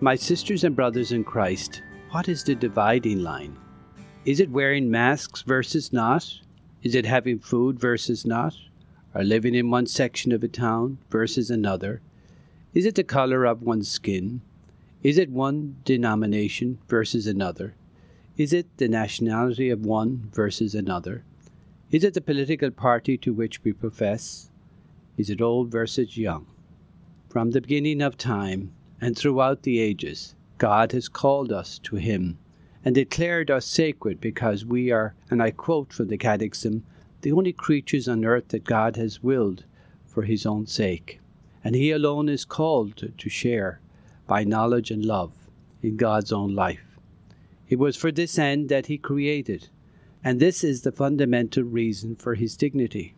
[0.00, 1.82] My sisters and brothers in Christ,
[2.12, 3.58] what is the dividing line?
[4.24, 6.40] Is it wearing masks versus not?
[6.84, 8.54] Is it having food versus not?
[9.12, 12.00] Or living in one section of a town versus another?
[12.74, 14.40] Is it the color of one's skin?
[15.02, 17.74] Is it one denomination versus another?
[18.36, 21.24] Is it the nationality of one versus another?
[21.90, 24.48] Is it the political party to which we profess?
[25.16, 26.46] Is it old versus young?
[27.28, 32.38] From the beginning of time and throughout the ages, God has called us to Him
[32.84, 36.84] and declared us sacred because we are, and I quote from the Catechism,
[37.22, 39.64] the only creatures on earth that God has willed
[40.06, 41.20] for His own sake.
[41.62, 43.80] And He alone is called to, share,
[44.26, 45.32] by knowledge and love,
[45.82, 46.98] in God's own life.
[47.68, 49.68] It was for this end that He created,
[50.24, 53.14] and this is the fundamental reason for His dignity.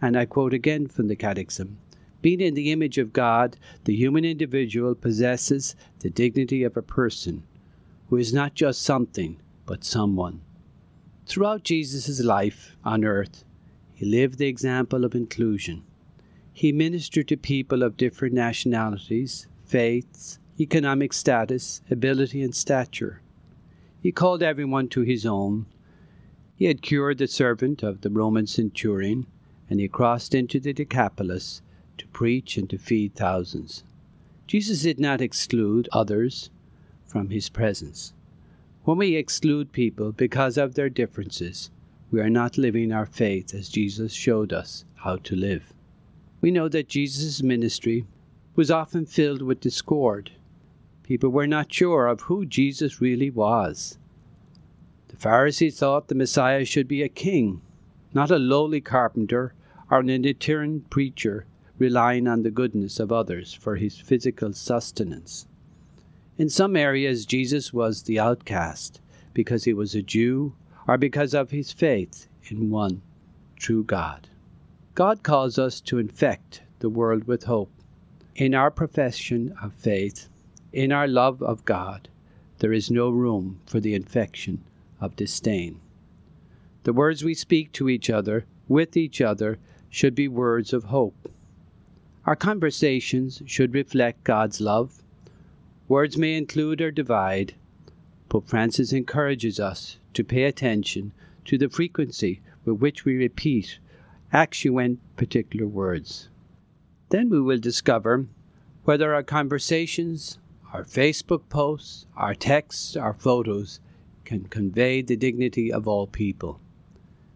[0.00, 1.78] And I quote again from the Catechism
[2.22, 7.44] being in the image of God, the human individual possesses the dignity of a person
[8.08, 10.40] who is not just something, but someone.
[11.26, 13.44] Throughout Jesus' life on earth,
[13.92, 15.84] he lived the example of inclusion.
[16.52, 23.20] He ministered to people of different nationalities, faiths, economic status, ability, and stature.
[24.00, 25.66] He called everyone to his own.
[26.54, 29.26] He had cured the servant of the Roman centurion,
[29.68, 31.60] and he crossed into the Decapolis
[31.98, 33.84] to preach and to feed thousands.
[34.46, 36.50] Jesus did not exclude others
[37.04, 38.12] from his presence.
[38.84, 41.70] When we exclude people because of their differences,
[42.10, 45.72] we are not living our faith as Jesus showed us how to live.
[46.40, 48.06] We know that Jesus' ministry
[48.54, 50.30] was often filled with discord.
[51.02, 53.98] People were not sure of who Jesus really was.
[55.08, 57.62] The Pharisees thought the Messiah should be a king,
[58.14, 59.52] not a lowly carpenter
[59.90, 61.46] or an itinerant preacher
[61.78, 65.46] relying on the goodness of others for his physical sustenance.
[66.38, 69.00] In some areas, Jesus was the outcast
[69.34, 70.54] because he was a Jew
[70.86, 73.02] or because of his faith in one
[73.56, 74.28] true God.
[74.94, 77.72] God calls us to infect the world with hope.
[78.34, 80.28] In our profession of faith,
[80.72, 82.08] in our love of God,
[82.58, 84.64] there is no room for the infection
[85.00, 85.80] of disdain.
[86.84, 89.58] The words we speak to each other, with each other,
[89.88, 91.30] should be words of hope.
[92.26, 95.00] Our conversations should reflect God's love.
[95.86, 97.54] Words may include or divide.
[98.28, 101.12] Pope Francis encourages us to pay attention
[101.44, 103.78] to the frequency with which we repeat
[104.32, 106.28] actuent particular words.
[107.10, 108.26] Then we will discover
[108.82, 110.40] whether our conversations,
[110.72, 113.78] our Facebook posts, our texts, our photos
[114.24, 116.60] can convey the dignity of all people.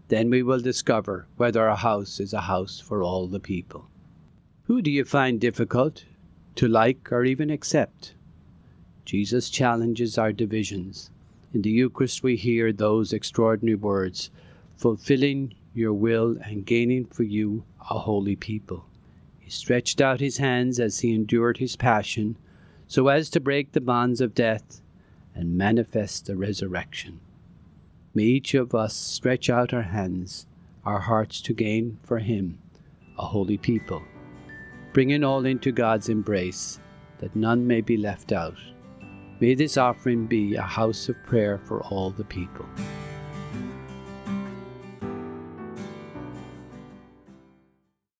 [0.09, 3.90] Then we will discover whether our house is a house for all the people.
[4.71, 6.05] Who do you find difficult
[6.55, 8.15] to like or even accept?
[9.05, 11.11] Jesus challenges our divisions.
[11.53, 14.31] In the Eucharist, we hear those extraordinary words
[14.77, 18.87] fulfilling your will and gaining for you a holy people.
[19.41, 22.37] He stretched out his hands as he endured his passion,
[22.87, 24.81] so as to break the bonds of death
[25.35, 27.19] and manifest the resurrection.
[28.15, 30.47] May each of us stretch out our hands,
[30.85, 32.61] our hearts to gain for him
[33.19, 34.05] a holy people
[34.93, 36.81] bringing all into God's embrace,
[37.19, 38.57] that none may be left out.
[39.41, 42.67] May this offering be a house of prayer for all the people.